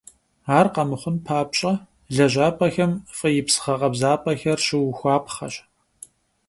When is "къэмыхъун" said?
0.73-1.17